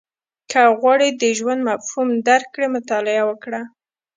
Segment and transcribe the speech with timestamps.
[0.51, 3.61] •که غواړې د ژوند مفهوم درک کړې، مطالعه وکړه.